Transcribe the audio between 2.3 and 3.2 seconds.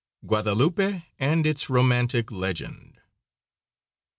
LEGEND.